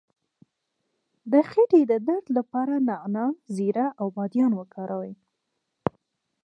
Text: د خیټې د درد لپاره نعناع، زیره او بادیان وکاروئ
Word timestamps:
د 1.31 1.33
خیټې 1.49 1.81
د 1.91 1.93
درد 2.07 2.25
لپاره 2.37 2.73
نعناع، 2.87 3.31
زیره 3.55 3.85
او 3.99 4.07
بادیان 4.17 4.51
وکاروئ 4.55 5.13